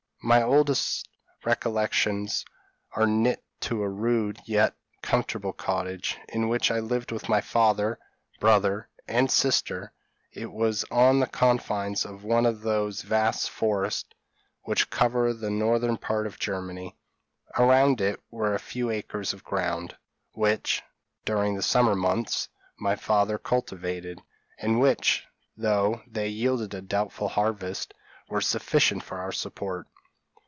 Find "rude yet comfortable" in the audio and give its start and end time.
3.89-5.51